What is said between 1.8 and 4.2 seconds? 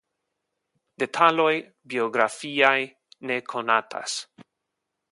biografiaj ne konatas.